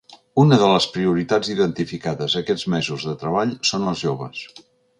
[0.43, 4.43] Una de les prioritats identificades aquests mesos de treball són els joves.